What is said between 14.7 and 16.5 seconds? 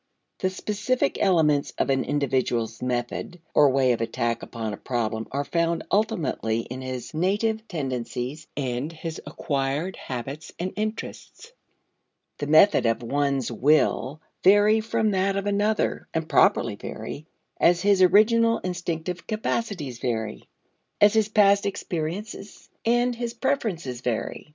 from that of another (and